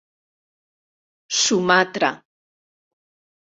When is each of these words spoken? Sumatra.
Sumatra. 1.41 2.11